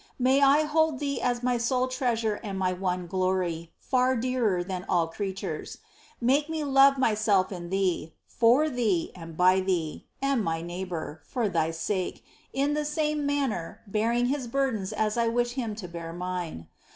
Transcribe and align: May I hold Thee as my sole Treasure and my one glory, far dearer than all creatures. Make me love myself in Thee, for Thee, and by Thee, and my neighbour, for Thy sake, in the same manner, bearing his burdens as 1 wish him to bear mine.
May 0.17 0.41
I 0.41 0.63
hold 0.63 0.97
Thee 0.97 1.21
as 1.21 1.43
my 1.43 1.59
sole 1.59 1.87
Treasure 1.87 2.39
and 2.43 2.57
my 2.57 2.73
one 2.73 3.05
glory, 3.05 3.71
far 3.77 4.15
dearer 4.15 4.63
than 4.63 4.83
all 4.89 5.05
creatures. 5.07 5.77
Make 6.19 6.49
me 6.49 6.63
love 6.63 6.97
myself 6.97 7.51
in 7.51 7.69
Thee, 7.69 8.15
for 8.25 8.67
Thee, 8.67 9.11
and 9.15 9.37
by 9.37 9.59
Thee, 9.59 10.07
and 10.19 10.43
my 10.43 10.59
neighbour, 10.63 11.21
for 11.23 11.47
Thy 11.47 11.69
sake, 11.69 12.25
in 12.51 12.73
the 12.73 12.83
same 12.83 13.27
manner, 13.27 13.81
bearing 13.85 14.25
his 14.25 14.47
burdens 14.47 14.91
as 14.91 15.17
1 15.17 15.31
wish 15.35 15.51
him 15.51 15.75
to 15.75 15.87
bear 15.87 16.11
mine. 16.13 16.67